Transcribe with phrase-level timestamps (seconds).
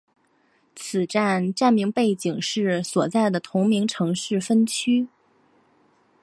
[0.75, 5.07] 此站站名背景是所在的同名城市分区。